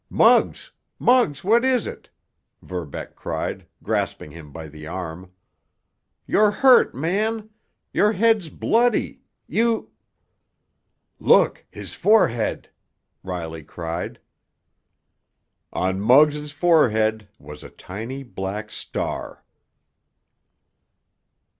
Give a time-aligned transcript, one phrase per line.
[0.09, 0.71] "Muggs!
[0.97, 1.43] Muggs!
[1.43, 2.09] What is it?"
[2.63, 5.31] Verbeck cried, grasping him by the arm.
[6.25, 7.51] "You're hurt, man!
[7.93, 9.21] Your head's bloody!
[9.45, 9.91] You——"
[11.19, 11.63] "Look!
[11.69, 12.71] His forehead!"
[13.21, 14.19] Riley cried.
[15.71, 19.43] On Muggs' forehead was a tiny black star!